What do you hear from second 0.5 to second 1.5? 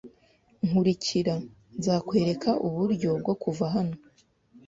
Nkurikira.